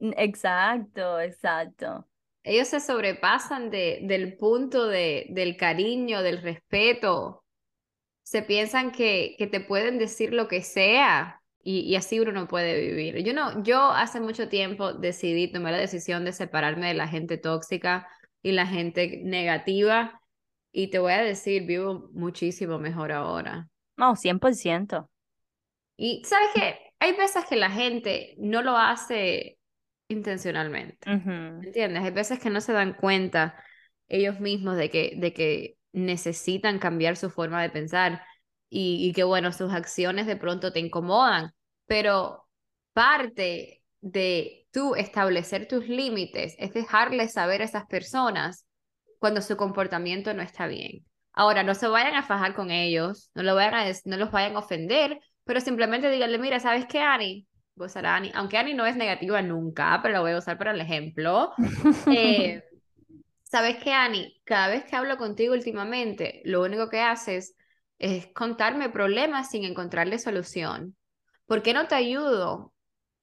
Exacto, 0.00 1.20
exacto. 1.20 2.06
Ellos 2.42 2.68
se 2.68 2.80
sobrepasan 2.80 3.70
de, 3.70 4.00
del 4.02 4.36
punto 4.36 4.86
de, 4.86 5.26
del 5.30 5.56
cariño, 5.56 6.22
del 6.22 6.42
respeto. 6.42 7.43
Se 8.24 8.42
piensan 8.42 8.90
que, 8.90 9.36
que 9.38 9.46
te 9.46 9.60
pueden 9.60 9.98
decir 9.98 10.34
lo 10.34 10.48
que 10.48 10.62
sea 10.62 11.40
y, 11.62 11.80
y, 11.80 11.96
así 11.96 12.20
uno 12.20 12.32
no 12.32 12.48
puede 12.48 12.78
vivir. 12.78 13.22
Yo 13.24 13.32
no, 13.32 13.62
yo 13.62 13.90
hace 13.90 14.20
mucho 14.20 14.48
tiempo 14.48 14.92
decidí, 14.92 15.50
tomar 15.50 15.72
la 15.72 15.78
decisión 15.78 16.24
de 16.24 16.32
separarme 16.32 16.88
de 16.88 16.94
la 16.94 17.08
gente 17.08 17.38
tóxica 17.38 18.08
y 18.42 18.52
la 18.52 18.66
gente 18.66 19.20
negativa 19.24 20.20
y 20.76 20.88
te 20.88 20.98
voy 20.98 21.12
a 21.12 21.22
decir, 21.22 21.64
vivo 21.64 22.10
muchísimo 22.12 22.78
mejor 22.80 23.12
ahora. 23.12 23.68
No, 23.96 24.16
100%. 24.16 25.08
Y 25.96 26.22
sabes 26.24 26.48
qué, 26.52 26.78
hay 26.98 27.12
veces 27.12 27.44
que 27.44 27.54
la 27.54 27.70
gente 27.70 28.34
no 28.38 28.60
lo 28.60 28.76
hace 28.76 29.58
intencionalmente, 30.08 31.08
¿entiendes? 31.08 32.02
Hay 32.02 32.10
veces 32.10 32.40
que 32.40 32.50
no 32.50 32.60
se 32.60 32.72
dan 32.72 32.94
cuenta 32.94 33.56
ellos 34.08 34.40
mismos 34.40 34.76
de 34.76 34.90
que, 34.90 35.14
de 35.16 35.32
que 35.32 35.76
necesitan 35.94 36.78
cambiar 36.78 37.16
su 37.16 37.30
forma 37.30 37.62
de 37.62 37.70
pensar 37.70 38.22
y, 38.68 39.08
y 39.08 39.12
que, 39.12 39.24
bueno, 39.24 39.52
sus 39.52 39.72
acciones 39.72 40.26
de 40.26 40.36
pronto 40.36 40.72
te 40.72 40.80
incomodan, 40.80 41.52
pero 41.86 42.44
parte 42.92 43.82
de 44.00 44.66
tú 44.70 44.94
establecer 44.96 45.68
tus 45.68 45.88
límites 45.88 46.56
es 46.58 46.74
dejarles 46.74 47.32
saber 47.32 47.62
a 47.62 47.64
esas 47.64 47.86
personas 47.86 48.66
cuando 49.18 49.40
su 49.40 49.56
comportamiento 49.56 50.34
no 50.34 50.42
está 50.42 50.66
bien. 50.66 51.06
Ahora, 51.32 51.62
no 51.62 51.74
se 51.74 51.88
vayan 51.88 52.14
a 52.14 52.22
fajar 52.22 52.54
con 52.54 52.70
ellos, 52.70 53.30
no, 53.34 53.42
lo 53.42 53.54
vayan 53.54 53.74
a, 53.74 53.92
no 54.04 54.16
los 54.16 54.30
vayan 54.30 54.56
a 54.56 54.58
ofender, 54.58 55.18
pero 55.44 55.60
simplemente 55.60 56.10
díganle, 56.10 56.38
mira, 56.38 56.60
¿sabes 56.60 56.86
qué, 56.86 57.00
Ani? 57.00 57.46
A 57.76 58.16
Ani, 58.16 58.30
aunque 58.34 58.56
Ani 58.56 58.74
no 58.74 58.86
es 58.86 58.96
negativa 58.96 59.42
nunca, 59.42 59.98
pero 60.02 60.14
lo 60.14 60.20
voy 60.22 60.32
a 60.32 60.38
usar 60.38 60.58
para 60.58 60.72
el 60.72 60.80
ejemplo. 60.80 61.52
Eh, 62.06 62.62
¿Sabes 63.54 63.76
qué, 63.84 63.92
Ani? 63.92 64.40
Cada 64.42 64.66
vez 64.66 64.84
que 64.84 64.96
hablo 64.96 65.16
contigo 65.16 65.54
últimamente, 65.54 66.42
lo 66.44 66.60
único 66.62 66.88
que 66.88 67.00
haces 67.02 67.54
es 68.00 68.26
contarme 68.34 68.88
problemas 68.88 69.48
sin 69.48 69.62
encontrarle 69.62 70.18
solución. 70.18 70.96
¿Por 71.46 71.62
qué 71.62 71.72
no 71.72 71.86
te 71.86 71.94
ayudo 71.94 72.74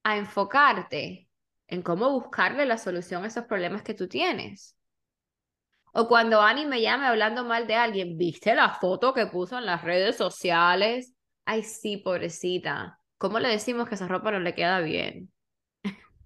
a 0.03 0.15
enfocarte 0.15 1.27
en 1.67 1.81
cómo 1.81 2.11
buscarle 2.11 2.65
la 2.65 2.77
solución 2.77 3.25
a 3.25 3.27
esos 3.27 3.43
problemas 3.43 3.83
que 3.83 3.93
tú 3.93 4.07
tienes? 4.07 4.77
O 5.91 6.07
cuando 6.07 6.39
Ani 6.41 6.65
me 6.65 6.81
llame 6.81 7.07
hablando 7.07 7.43
mal 7.43 7.67
de 7.67 7.75
alguien, 7.75 8.17
¿viste 8.17 8.55
la 8.55 8.69
foto 8.69 9.13
que 9.13 9.27
puso 9.27 9.57
en 9.57 9.65
las 9.65 9.83
redes 9.83 10.15
sociales? 10.15 11.13
Ay, 11.43 11.63
sí, 11.63 11.97
pobrecita. 11.97 13.01
¿Cómo 13.17 13.37
le 13.37 13.49
decimos 13.49 13.89
que 13.89 13.95
esa 13.95 14.07
ropa 14.07 14.31
no 14.31 14.39
le 14.39 14.55
queda 14.55 14.79
bien? 14.79 15.29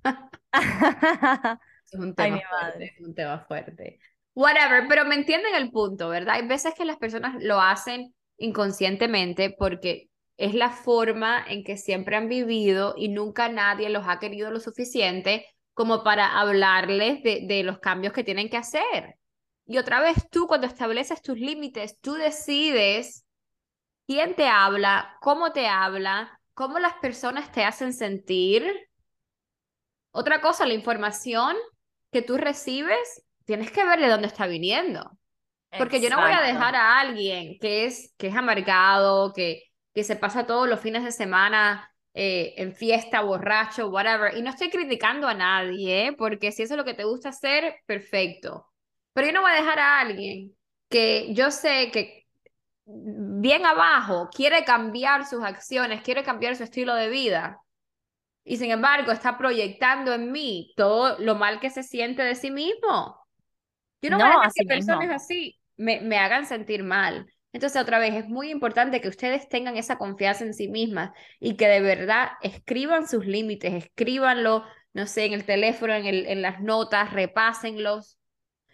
es 1.92 2.00
un 2.00 2.16
tema 2.16 2.40
fuerte, 2.50 2.86
es 2.86 3.02
un 3.02 3.16
tema 3.16 3.46
fuerte. 3.48 4.00
Whatever, 4.34 4.86
pero 4.90 5.06
me 5.06 5.16
entienden 5.16 5.56
el 5.56 5.72
punto, 5.72 6.10
¿verdad? 6.10 6.36
Hay 6.36 6.48
veces 6.48 6.74
que 6.76 6.86
las 6.86 6.98
personas 6.98 7.42
lo 7.42 7.62
hacen 7.62 8.14
inconscientemente 8.38 9.56
porque 9.58 10.10
es 10.38 10.54
la 10.54 10.70
forma 10.70 11.44
en 11.48 11.64
que 11.64 11.78
siempre 11.78 12.18
han 12.18 12.28
vivido 12.28 12.96
y 12.98 13.08
nunca 13.08 13.48
nadie 13.48 13.90
los 13.90 14.06
ha 14.08 14.20
querido 14.20 14.52
lo 14.52 14.60
suficiente 14.60 15.46
como 15.74 16.04
para 16.04 16.40
hablarles 16.40 17.24
de, 17.24 17.46
de 17.48 17.64
los 17.64 17.80
cambios 17.80 18.14
que 18.14 18.24
tienen 18.24 18.50
que 18.50 18.58
hacer. 18.58 19.16
Y 19.66 19.78
otra 19.78 20.02
vez 20.02 20.30
tú 20.30 20.48
cuando 20.48 20.68
estableces 20.68 21.22
tus 21.22 21.40
límites, 21.40 22.00
tú 22.02 22.14
decides 22.14 23.26
quién 24.08 24.36
te 24.36 24.48
habla, 24.48 25.18
cómo 25.22 25.52
te 25.52 25.68
habla, 25.68 26.40
cómo 26.54 26.80
las 26.80 26.94
personas 26.96 27.52
te 27.52 27.64
hacen 27.64 27.94
sentir. 27.94 28.66
Otra 30.12 30.42
cosa, 30.42 30.66
la 30.66 30.74
información 30.74 31.56
que 32.12 32.22
tú 32.22 32.38
recibes, 32.38 33.24
tienes 33.46 33.72
que 33.72 33.86
ver 33.86 34.00
de 34.00 34.10
dónde 34.10 34.28
está 34.28 34.48
viniendo. 34.48 35.18
Porque 35.78 36.00
yo 36.00 36.10
no 36.10 36.22
voy 36.22 36.32
a 36.32 36.42
dejar 36.42 36.76
a 36.76 37.00
alguien 37.00 37.58
que 37.60 37.86
es, 37.86 38.14
que 38.18 38.28
es 38.28 38.36
amargado, 38.36 39.34
que, 39.34 39.64
que 39.94 40.04
se 40.04 40.16
pasa 40.16 40.46
todos 40.46 40.70
los 40.70 40.80
fines 40.80 41.04
de 41.04 41.12
semana 41.12 41.92
eh, 42.14 42.54
en 42.58 42.74
fiesta, 42.74 43.22
borracho, 43.22 43.90
whatever. 43.90 44.38
Y 44.38 44.42
no 44.42 44.50
estoy 44.50 44.70
criticando 44.70 45.28
a 45.28 45.34
nadie, 45.34 46.08
¿eh? 46.08 46.14
porque 46.14 46.54
si 46.54 46.64
eso 46.64 46.76
es 46.76 46.78
lo 46.78 46.86
que 46.86 46.94
te 46.94 47.04
gusta 47.04 47.30
hacer, 47.30 47.76
perfecto. 47.86 48.68
Pero 49.14 49.28
yo 49.28 49.34
no 49.34 49.42
voy 49.42 49.52
a 49.52 49.62
dejar 49.62 49.80
a 49.80 50.00
alguien 50.00 50.56
que 50.90 51.34
yo 51.34 51.52
sé 51.52 51.92
que 51.92 52.26
bien 52.86 53.66
abajo 53.66 54.30
quiere 54.32 54.64
cambiar 54.64 55.26
sus 55.26 55.44
acciones, 55.44 56.02
quiere 56.02 56.24
cambiar 56.24 56.56
su 56.56 56.64
estilo 56.64 56.96
de 56.96 57.10
vida. 57.10 57.60
Y 58.46 58.56
sin 58.58 58.72
embargo 58.72 59.12
está 59.12 59.38
proyectando 59.38 60.14
en 60.14 60.32
mí 60.32 60.72
todo 60.78 61.20
lo 61.20 61.36
mal 61.36 61.60
que 61.60 61.70
se 61.70 61.84
siente 61.84 62.24
de 62.24 62.36
sí 62.36 62.50
mismo. 62.50 63.20
Yo 64.02 64.12
no, 64.12 64.18
dejar 64.18 64.52
que 64.54 64.66
personas 64.66 65.10
así 65.10 65.60
me, 65.76 66.00
me 66.00 66.18
hagan 66.18 66.46
sentir 66.46 66.84
mal. 66.84 67.26
Entonces, 67.52 67.82
otra 67.82 68.00
vez, 68.00 68.14
es 68.14 68.28
muy 68.28 68.52
importante 68.52 69.02
que 69.02 69.10
ustedes 69.10 69.50
tengan 69.50 69.76
esa 69.76 69.98
confianza 69.98 70.46
en 70.46 70.54
sí 70.54 70.68
mismas 70.70 71.12
y 71.40 71.56
que 71.56 71.68
de 71.68 71.82
verdad 71.82 72.30
escriban 72.42 73.08
sus 73.08 73.26
límites, 73.26 73.74
escríbanlo, 73.74 74.64
no 74.94 75.08
sé, 75.08 75.26
en 75.26 75.34
el 75.34 75.44
teléfono, 75.44 75.94
en, 75.94 76.06
el, 76.06 76.26
en 76.28 76.42
las 76.42 76.62
notas, 76.62 77.12
repásenlos 77.12 78.18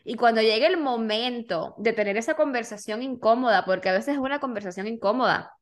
y 0.04 0.16
cuando 0.16 0.42
llegue 0.42 0.68
el 0.68 0.78
momento 0.78 1.76
de 1.78 1.94
tener 1.94 2.18
esa 2.18 2.34
conversación 2.36 3.04
incómoda, 3.04 3.66
porque 3.66 3.90
a 3.90 3.94
veces 3.94 4.16
es 4.16 4.20
una 4.20 4.40
conversación 4.40 4.88
incómoda, 4.88 5.54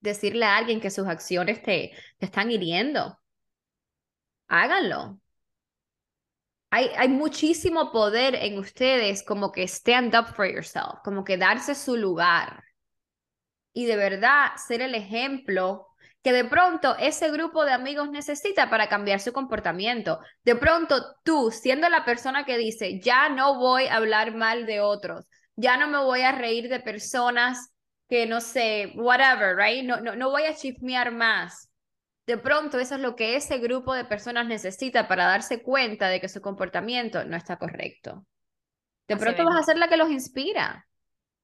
decirle 0.00 0.46
a 0.46 0.56
alguien 0.56 0.80
que 0.80 0.90
sus 0.90 1.06
acciones 1.06 1.62
te, 1.62 1.92
te 2.18 2.26
están 2.26 2.50
hiriendo, 2.50 3.18
háganlo. 4.52 5.18
Hay, 6.70 6.90
hay 6.96 7.08
muchísimo 7.08 7.92
poder 7.92 8.34
en 8.34 8.58
ustedes 8.58 9.22
como 9.22 9.52
que 9.52 9.64
stand 9.64 10.14
up 10.14 10.34
for 10.34 10.46
yourself, 10.46 11.00
como 11.04 11.24
que 11.24 11.36
darse 11.36 11.74
su 11.74 11.96
lugar 11.96 12.62
y 13.72 13.86
de 13.86 13.96
verdad 13.96 14.52
ser 14.56 14.82
el 14.82 14.94
ejemplo 14.94 15.88
que 16.22 16.32
de 16.32 16.44
pronto 16.44 16.96
ese 16.98 17.30
grupo 17.30 17.64
de 17.64 17.72
amigos 17.72 18.10
necesita 18.10 18.70
para 18.70 18.88
cambiar 18.88 19.20
su 19.20 19.32
comportamiento. 19.32 20.20
De 20.44 20.54
pronto 20.54 21.02
tú, 21.24 21.50
siendo 21.50 21.88
la 21.88 22.04
persona 22.04 22.44
que 22.44 22.58
dice, 22.58 23.00
ya 23.00 23.28
no 23.28 23.58
voy 23.58 23.86
a 23.86 23.96
hablar 23.96 24.34
mal 24.34 24.66
de 24.66 24.80
otros, 24.80 25.26
ya 25.56 25.76
no 25.76 25.88
me 25.88 25.98
voy 25.98 26.22
a 26.22 26.32
reír 26.32 26.68
de 26.68 26.80
personas 26.80 27.70
que 28.08 28.26
no 28.26 28.40
sé, 28.40 28.92
whatever, 28.96 29.56
right? 29.56 29.84
No, 29.84 30.00
no, 30.00 30.14
no 30.14 30.30
voy 30.30 30.44
a 30.44 30.54
chismear 30.54 31.12
más. 31.12 31.71
De 32.26 32.38
pronto 32.38 32.78
eso 32.78 32.94
es 32.94 33.00
lo 33.00 33.16
que 33.16 33.36
ese 33.36 33.58
grupo 33.58 33.94
de 33.94 34.04
personas 34.04 34.46
necesita 34.46 35.08
para 35.08 35.26
darse 35.26 35.62
cuenta 35.62 36.08
de 36.08 36.20
que 36.20 36.28
su 36.28 36.40
comportamiento 36.40 37.24
no 37.24 37.36
está 37.36 37.56
correcto. 37.56 38.26
De 39.08 39.16
pronto 39.16 39.44
vas 39.44 39.56
a 39.56 39.62
ser 39.64 39.78
la 39.78 39.88
que 39.88 39.96
los 39.96 40.10
inspira. 40.10 40.86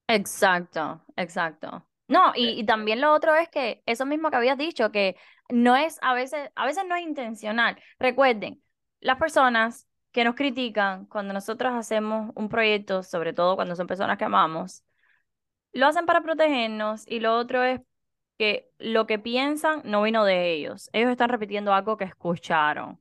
Exacto, 0.07 1.05
exacto. 1.17 1.87
No, 2.07 2.33
y, 2.35 2.61
y, 2.61 2.65
también 2.65 3.03
lo 3.03 3.13
otro 3.13 3.35
es 3.35 3.51
que 3.51 3.83
eso 3.85 4.07
mismo 4.07 4.31
que 4.31 4.37
habías 4.37 4.57
dicho, 4.57 4.91
que 4.91 5.17
no 5.51 5.77
es 5.77 5.99
a 6.01 6.15
veces, 6.15 6.51
a 6.55 6.65
veces 6.65 6.85
no 6.87 6.97
es 6.97 7.03
intencional. 7.03 7.79
Recuerden, 7.99 8.63
las 9.01 9.19
personas 9.19 9.87
que 10.13 10.25
nos 10.25 10.35
critican 10.35 11.07
cuando 11.07 11.35
nosotros 11.35 11.73
hacemos 11.75 12.33
un 12.35 12.49
proyecto, 12.49 13.03
sobre 13.03 13.35
todo 13.35 13.57
cuando 13.57 13.77
son 13.77 13.87
personas 13.87 14.17
que 14.17 14.25
amamos, 14.25 14.85
lo 15.73 15.87
hacen 15.87 16.07
para 16.07 16.23
protegernos 16.23 17.07
y 17.07 17.21
lo 17.21 17.37
otro 17.37 17.63
es 17.63 17.81
que 18.39 18.71
lo 18.79 19.07
que 19.07 19.19
piensan 19.19 19.83
no 19.85 20.03
vino 20.03 20.25
de 20.25 20.53
ellos. 20.53 20.91
Ellos 20.93 21.11
están 21.11 21.31
repitiendo 21.31 21.75
algo 21.75 21.97
que 21.97 22.05
escucharon. 22.05 23.01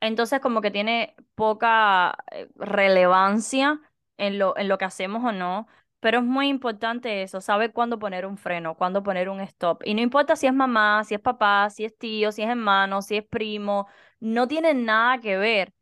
Entonces 0.00 0.40
como 0.40 0.60
que 0.60 0.70
tiene 0.70 1.16
poca 1.34 2.16
eh, 2.30 2.48
relevancia 2.56 3.80
en 4.18 4.38
lo, 4.38 4.56
en 4.56 4.68
lo 4.68 4.78
que 4.78 4.84
hacemos 4.84 5.24
o 5.24 5.32
no, 5.32 5.66
pero 6.00 6.18
es 6.18 6.24
muy 6.24 6.48
importante 6.48 7.22
eso, 7.22 7.40
saber 7.40 7.72
cuándo 7.72 7.98
poner 7.98 8.26
un 8.26 8.36
freno, 8.36 8.76
cuándo 8.76 9.02
poner 9.02 9.30
un 9.30 9.40
stop. 9.40 9.80
Y 9.86 9.94
no 9.94 10.02
importa 10.02 10.36
si 10.36 10.46
es 10.46 10.52
mamá, 10.52 11.02
si 11.04 11.14
es 11.14 11.20
papá, 11.20 11.70
si 11.70 11.84
es 11.86 11.96
tío, 11.96 12.30
si 12.32 12.42
es 12.42 12.48
hermano, 12.50 13.00
si 13.02 13.16
es 13.16 13.24
primo, 13.26 13.88
no 14.20 14.46
tiene 14.46 14.74
nada 14.74 15.18
que 15.20 15.38
ver. 15.38 15.72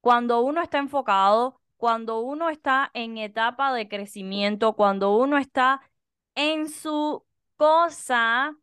Cuando 0.00 0.40
uno 0.40 0.62
está 0.62 0.78
enfocado, 0.78 1.60
cuando 1.76 2.20
uno 2.20 2.50
está 2.50 2.90
en 2.94 3.18
etapa 3.18 3.72
de 3.72 3.88
crecimiento, 3.88 4.74
cuando 4.74 5.16
uno 5.16 5.38
está 5.38 5.80
en 6.34 6.68
su 6.68 7.24
cosa, 7.58 8.56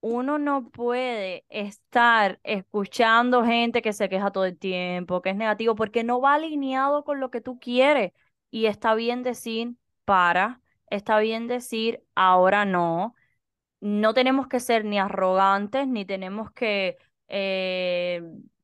uno 0.00 0.38
no 0.38 0.70
puede 0.70 1.44
estar 1.50 2.40
escuchando 2.44 3.44
gente 3.44 3.82
que 3.82 3.92
se 3.92 4.08
queja 4.08 4.30
todo 4.32 4.44
el 4.46 4.58
tiempo, 4.58 5.22
que 5.22 5.30
es 5.30 5.36
negativo, 5.36 5.74
porque 5.74 6.04
no 6.04 6.20
va 6.20 6.34
alineado 6.34 7.04
con 7.04 7.20
lo 7.20 7.30
que 7.30 7.40
tú 7.40 7.58
quieres. 7.60 8.12
Y 8.50 8.66
está 8.66 8.94
bien 8.94 9.22
decir, 9.22 9.76
para, 10.04 10.60
está 10.90 11.18
bien 11.20 11.48
decir, 11.48 12.02
ahora 12.14 12.64
no. 12.64 13.14
No 13.80 14.12
tenemos 14.14 14.48
que 14.48 14.60
ser 14.60 14.84
ni 14.84 14.98
arrogantes, 14.98 15.86
ni 15.88 16.04
tenemos 16.04 16.50
que, 16.52 16.98
eh, 17.28 18.22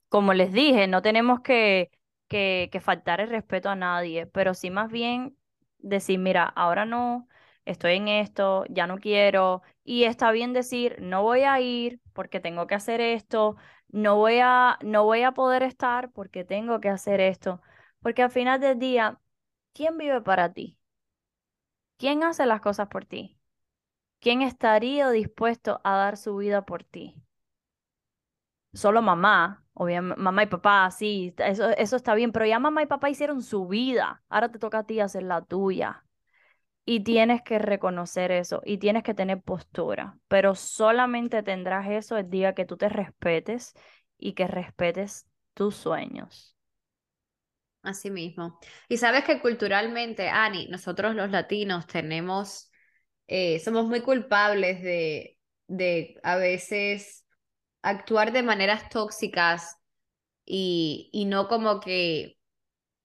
como 0.09 0.35
les 0.35 0.53
dije, 0.53 0.87
no 0.89 1.01
tenemos 1.03 1.41
que, 1.41 1.91
que, 2.29 2.69
que 2.73 2.81
faltar 2.81 3.21
el 3.21 3.31
respeto 3.31 3.71
a 3.71 3.77
nadie, 3.77 4.27
pero 4.27 4.53
sí 4.55 4.71
más 4.71 4.91
bien 4.91 5.37
decir, 5.79 6.19
mira, 6.19 6.45
ahora 6.45 6.85
no, 6.85 7.29
estoy 7.67 7.97
en 7.97 8.09
esto, 8.09 8.65
ya 8.71 8.87
no 8.87 8.99
quiero, 8.99 9.63
y 9.85 10.05
está 10.05 10.31
bien 10.33 10.53
decir, 10.55 10.97
no 11.01 11.23
voy 11.23 11.43
a 11.43 11.61
ir 11.61 12.01
porque 12.15 12.41
tengo 12.41 12.67
que 12.67 12.75
hacer 12.77 13.01
esto, 13.03 13.57
no 13.89 14.17
voy 14.17 14.39
a, 14.43 14.79
no 14.83 15.05
voy 15.05 15.23
a 15.23 15.33
poder 15.33 15.63
estar 15.63 16.11
porque 16.13 16.45
tengo 16.45 16.81
que 16.81 16.89
hacer 16.91 17.21
esto, 17.21 17.61
porque 18.01 18.23
al 18.23 18.31
final 18.31 18.61
del 18.61 18.79
día, 18.79 19.21
¿quién 19.75 19.99
vive 19.99 20.23
para 20.23 20.53
ti? 20.53 20.79
¿Quién 21.99 22.23
hace 22.23 22.47
las 22.47 22.63
cosas 22.63 22.89
por 22.89 23.05
ti? 23.05 23.39
¿Quién 24.21 24.43
estaría 24.43 25.11
dispuesto 25.11 25.81
a 25.85 25.97
dar 25.97 26.17
su 26.19 26.37
vida 26.37 26.67
por 26.67 26.85
ti? 26.85 27.17
Solo 28.75 29.01
mamá, 29.03 29.65
obviamente, 29.75 30.21
mamá 30.23 30.43
y 30.43 30.47
papá, 30.47 30.91
sí, 30.91 31.35
eso, 31.39 31.71
eso 31.71 31.97
está 31.97 32.15
bien, 32.15 32.31
pero 32.33 32.45
ya 32.47 32.59
mamá 32.59 32.83
y 32.83 32.87
papá 32.87 33.09
hicieron 33.11 33.43
su 33.43 33.67
vida, 33.67 34.23
ahora 34.29 34.51
te 34.53 34.59
toca 34.59 34.81
a 34.81 34.85
ti 34.87 35.01
hacer 35.01 35.23
la 35.23 35.43
tuya. 35.43 36.06
Y 36.88 37.00
tienes 37.00 37.43
que 37.43 37.59
reconocer 37.59 38.31
eso 38.31 38.62
y 38.64 38.78
tienes 38.78 39.02
que 39.02 39.12
tener 39.12 39.43
postura, 39.43 40.19
pero 40.28 40.55
solamente 40.55 41.43
tendrás 41.43 41.90
eso 41.90 42.16
el 42.16 42.31
día 42.31 42.55
que 42.55 42.64
tú 42.64 42.76
te 42.76 42.88
respetes 42.88 43.75
y 44.19 44.35
que 44.35 44.47
respetes 44.47 45.26
tus 45.55 45.75
sueños. 45.75 46.57
Así 47.83 48.11
mismo. 48.11 48.58
Y 48.89 48.97
sabes 48.99 49.25
que 49.25 49.41
culturalmente, 49.41 50.28
Ani, 50.28 50.69
nosotros 50.69 51.15
los 51.15 51.30
latinos 51.30 51.87
tenemos, 51.87 52.71
eh, 53.26 53.61
somos 53.61 53.87
muy 53.87 54.00
culpables 54.00 54.82
de, 54.82 55.39
de 55.69 56.19
a 56.23 56.37
veces 56.37 57.26
actuar 57.82 58.32
de 58.32 58.43
maneras 58.43 58.89
tóxicas 58.89 59.76
y, 60.45 61.11
y 61.13 61.26
no 61.26 61.49
como 61.49 61.80
que 61.80 62.36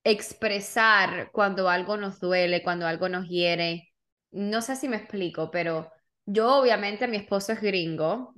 expresar 0.04 1.30
cuando 1.32 1.70
algo 1.70 1.98
nos 1.98 2.20
duele, 2.20 2.64
cuando 2.64 2.88
algo 2.88 3.10
nos 3.10 3.28
hiere. 3.28 3.94
No 4.32 4.62
sé 4.62 4.76
si 4.76 4.88
me 4.90 4.98
explico, 4.98 5.52
pero 5.52 5.92
yo 6.26 6.56
obviamente 6.56 7.08
mi 7.08 7.18
esposo 7.18 7.54
es 7.54 7.62
gringo 7.62 8.34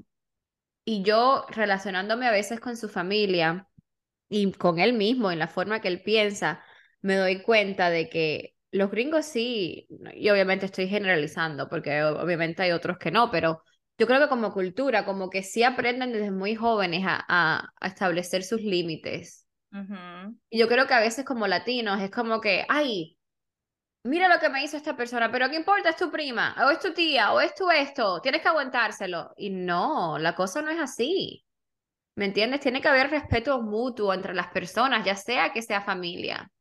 y 0.86 1.04
yo 1.04 1.46
relacionándome 1.50 2.28
a 2.28 2.32
veces 2.32 2.60
con 2.60 2.78
su 2.78 2.90
familia 2.90 3.68
y 4.30 4.52
con 4.54 4.80
él 4.80 4.94
mismo, 4.94 5.32
en 5.32 5.40
la 5.40 5.48
forma 5.48 5.82
que 5.82 5.88
él 5.90 6.02
piensa, 6.04 6.64
me 7.02 7.16
doy 7.16 7.42
cuenta 7.44 7.90
de 7.90 8.10
que 8.10 8.56
los 8.72 8.90
gringos 8.92 9.26
sí, 9.26 9.88
y 10.16 10.30
obviamente 10.30 10.66
estoy 10.66 10.88
generalizando, 10.88 11.70
porque 11.70 12.04
obviamente 12.04 12.64
hay 12.64 12.72
otros 12.72 12.98
que 12.98 13.12
no, 13.12 13.30
pero 13.30 13.62
yo 13.98 14.08
creo 14.08 14.20
que 14.20 14.30
como 14.30 14.52
cultura, 14.54 15.06
como 15.06 15.30
que 15.30 15.44
sí 15.44 15.64
aprenden 15.64 16.12
desde 16.12 16.32
muy 16.32 16.56
jóvenes 16.56 17.04
a, 17.06 17.24
a, 17.80 17.88
establecer 17.88 18.44
sus 18.44 18.62
límites. 18.62 19.43
Y 20.50 20.60
yo 20.60 20.68
creo 20.68 20.86
que 20.86 20.94
a 20.94 21.00
veces 21.00 21.26
como 21.26 21.48
latinos 21.48 22.00
es 22.02 22.12
como 22.12 22.40
que, 22.40 22.66
ay, 22.70 23.18
mira 24.04 24.28
lo 24.28 24.40
que 24.40 24.50
me 24.50 24.64
hizo 24.64 24.78
esta 24.78 24.96
persona, 24.96 25.32
pero 25.32 25.50
¿qué 25.50 25.56
importa? 25.56 25.90
Es 25.90 25.96
tu 25.96 26.12
prima, 26.12 26.56
o 26.68 26.72
es 26.72 26.80
tu 26.80 26.94
tía, 26.94 27.34
o 27.34 27.42
es 27.42 27.56
tu 27.56 27.70
esto, 27.72 28.22
tienes 28.22 28.42
que 28.42 28.50
aguantárselo. 28.50 29.34
Y 29.38 29.50
no, 29.50 30.18
la 30.20 30.36
cosa 30.36 30.62
no 30.62 30.70
es 30.70 30.80
así. 30.80 31.44
¿Me 32.16 32.26
entiendes? 32.26 32.62
Tiene 32.62 32.82
que 32.82 32.88
haber 32.90 33.10
respeto 33.10 33.62
mutuo 33.62 34.14
entre 34.14 34.36
las 34.36 34.48
personas, 34.50 35.06
ya 35.06 35.16
sea 35.16 35.52
que 35.52 35.62
sea 35.64 35.82
familia. 35.82 36.52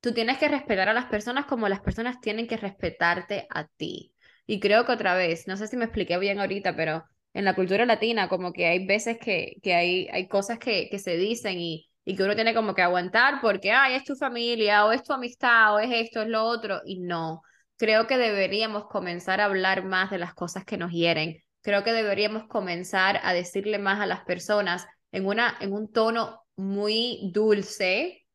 Tú 0.00 0.12
tienes 0.12 0.38
que 0.38 0.48
respetar 0.48 0.88
a 0.88 0.94
las 0.94 1.06
personas 1.06 1.46
como 1.46 1.68
las 1.68 1.80
personas 1.80 2.20
tienen 2.20 2.46
que 2.48 2.56
respetarte 2.56 3.46
a 3.50 3.66
ti. 3.66 4.14
Y 4.46 4.60
creo 4.60 4.84
que 4.84 4.92
otra 4.92 5.14
vez, 5.14 5.46
no 5.48 5.56
sé 5.56 5.68
si 5.68 5.76
me 5.76 5.84
expliqué 5.86 6.18
bien 6.18 6.40
ahorita, 6.40 6.76
pero 6.76 7.04
en 7.32 7.44
la 7.44 7.54
cultura 7.54 7.86
latina 7.86 8.28
como 8.28 8.52
que 8.52 8.66
hay 8.66 8.86
veces 8.86 9.18
que, 9.18 9.56
que 9.62 9.74
hay, 9.74 10.08
hay 10.12 10.28
cosas 10.28 10.58
que, 10.58 10.88
que 10.90 10.98
se 10.98 11.16
dicen 11.16 11.58
y, 11.60 11.88
y 12.04 12.16
que 12.16 12.22
uno 12.22 12.34
tiene 12.34 12.54
como 12.54 12.74
que 12.74 12.82
aguantar 12.82 13.40
porque, 13.40 13.72
ay, 13.72 13.94
es 13.94 14.04
tu 14.04 14.14
familia 14.16 14.84
o 14.86 14.92
es 14.92 15.02
tu 15.02 15.12
amistad 15.12 15.74
o 15.74 15.78
es 15.78 15.90
esto, 15.92 16.22
es 16.22 16.28
lo 16.28 16.44
otro. 16.44 16.80
Y 16.84 17.00
no, 17.00 17.42
creo 17.76 18.06
que 18.06 18.18
deberíamos 18.18 18.86
comenzar 18.86 19.40
a 19.40 19.46
hablar 19.46 19.84
más 19.84 20.10
de 20.10 20.18
las 20.18 20.34
cosas 20.34 20.64
que 20.64 20.76
nos 20.76 20.92
hieren 20.92 21.44
creo 21.64 21.82
que 21.82 21.92
deberíamos 21.92 22.44
comenzar 22.46 23.18
a 23.24 23.32
decirle 23.32 23.78
más 23.78 23.98
a 23.98 24.06
las 24.06 24.20
personas 24.24 24.86
en, 25.12 25.26
una, 25.26 25.56
en 25.60 25.72
un 25.72 25.90
tono 25.90 26.42
muy 26.56 27.30
dulce, 27.32 28.26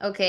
¿ok? 0.00 0.20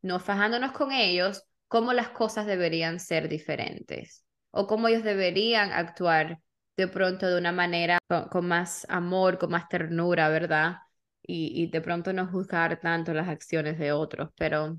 No 0.00 0.20
fajándonos 0.20 0.70
con 0.70 0.92
ellos, 0.92 1.42
cómo 1.66 1.92
las 1.92 2.10
cosas 2.10 2.46
deberían 2.46 3.00
ser 3.00 3.28
diferentes 3.28 4.24
o 4.52 4.68
cómo 4.68 4.86
ellos 4.86 5.02
deberían 5.02 5.72
actuar 5.72 6.38
de 6.76 6.86
pronto 6.86 7.28
de 7.28 7.38
una 7.38 7.50
manera 7.50 7.98
con, 8.30 8.46
más 8.46 8.86
amor, 8.88 9.38
con 9.38 9.50
más 9.50 9.68
ternura, 9.68 10.28
¿verdad? 10.28 10.76
Y, 11.26 11.52
y, 11.62 11.68
de 11.68 11.80
pronto 11.80 12.12
no 12.12 12.26
juzgar 12.26 12.80
tanto 12.80 13.14
las 13.14 13.28
acciones 13.28 13.78
de 13.78 13.92
otros, 13.92 14.30
pero, 14.36 14.78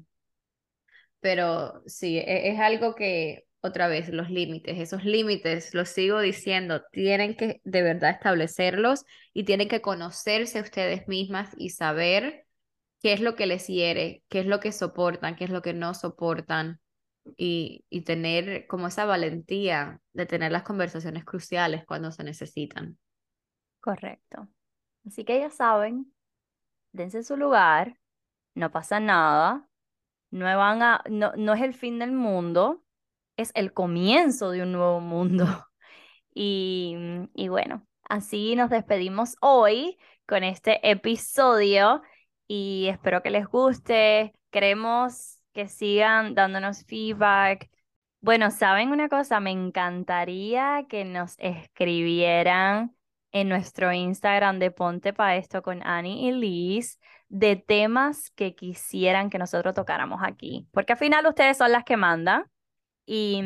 pero 1.19 1.81
sí, 1.87 2.17
es, 2.19 2.25
es 2.53 2.59
algo 2.59 2.95
que 2.95 3.45
otra 3.61 3.87
vez 3.87 4.09
los 4.09 4.29
límites. 4.29 4.77
Esos 4.77 5.03
límites, 5.03 5.73
los 5.73 5.89
sigo 5.89 6.19
diciendo, 6.19 6.83
tienen 6.91 7.35
que 7.35 7.61
de 7.63 7.81
verdad 7.81 8.11
establecerlos 8.11 9.05
y 9.33 9.43
tienen 9.43 9.67
que 9.67 9.81
conocerse 9.81 10.61
ustedes 10.61 11.07
mismas 11.07 11.49
y 11.57 11.71
saber 11.71 12.45
qué 13.01 13.13
es 13.13 13.21
lo 13.21 13.35
que 13.35 13.47
les 13.47 13.67
hiere, 13.67 14.23
qué 14.29 14.39
es 14.39 14.45
lo 14.45 14.59
que 14.59 14.71
soportan, 14.71 15.35
qué 15.35 15.45
es 15.45 15.49
lo 15.49 15.61
que 15.61 15.73
no 15.73 15.93
soportan 15.93 16.79
y, 17.37 17.85
y 17.89 18.01
tener 18.01 18.67
como 18.67 18.87
esa 18.87 19.05
valentía 19.05 19.99
de 20.13 20.25
tener 20.25 20.51
las 20.51 20.63
conversaciones 20.63 21.25
cruciales 21.25 21.85
cuando 21.85 22.11
se 22.11 22.23
necesitan. 22.23 22.97
Correcto. 23.79 24.47
Así 25.05 25.23
que 25.23 25.39
ya 25.39 25.49
saben, 25.49 26.11
dense 26.95 27.23
su 27.23 27.37
lugar, 27.37 27.97
no 28.55 28.71
pasa 28.71 28.99
nada, 28.99 29.67
no, 30.31 30.45
van 30.45 30.81
a, 30.83 31.03
no, 31.09 31.33
no 31.37 31.53
es 31.53 31.61
el 31.61 31.73
fin 31.73 31.99
del 31.99 32.11
mundo, 32.13 32.83
es 33.37 33.51
el 33.55 33.73
comienzo 33.73 34.51
de 34.51 34.63
un 34.63 34.71
nuevo 34.71 34.99
mundo. 34.99 35.45
Y, 36.37 36.97
y 37.33 37.47
bueno, 37.47 37.87
así 38.09 38.57
nos 38.57 38.69
despedimos 38.69 39.37
hoy 39.39 39.97
con 40.27 40.43
este 40.43 40.91
episodio 40.91 42.01
y 42.45 42.87
espero 42.89 43.23
que 43.23 43.29
les 43.29 43.47
guste. 43.47 44.33
Queremos 44.51 45.41
que 45.53 45.69
sigan 45.69 46.35
dándonos 46.35 46.83
feedback. 46.85 47.69
Bueno, 48.19 48.51
¿saben 48.51 48.91
una 48.91 49.07
cosa? 49.07 49.39
Me 49.39 49.51
encantaría 49.51 50.85
que 50.89 51.05
nos 51.05 51.35
escribieran 51.39 52.95
en 53.35 53.49
nuestro 53.49 53.91
Instagram 53.91 54.59
de 54.59 54.71
Ponte 54.71 55.11
para 55.11 55.35
esto 55.35 55.61
con 55.61 55.85
Annie 55.85 56.29
y 56.29 56.31
Liz 56.31 57.01
de 57.27 57.57
temas 57.57 58.29
que 58.31 58.55
quisieran 58.55 59.29
que 59.29 59.37
nosotros 59.37 59.73
tocáramos 59.73 60.21
aquí, 60.23 60.69
porque 60.71 60.93
al 60.93 60.99
final 60.99 61.27
ustedes 61.27 61.57
son 61.57 61.73
las 61.73 61.83
que 61.83 61.97
mandan 61.97 62.45
y, 63.05 63.41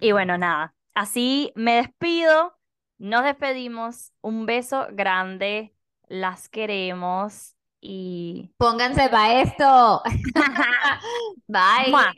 y 0.00 0.12
bueno, 0.12 0.38
nada, 0.38 0.74
así 0.94 1.52
me 1.56 1.74
despido. 1.74 2.56
Nos 2.98 3.24
despedimos. 3.24 4.12
Un 4.20 4.46
beso 4.46 4.86
grande. 4.92 5.74
Las 6.06 6.48
queremos 6.48 7.56
y 7.80 8.52
Pónganse 8.58 9.08
para 9.08 9.42
esto. 9.42 10.02
Bye. 11.48 11.90
¡Mua! 11.90 12.14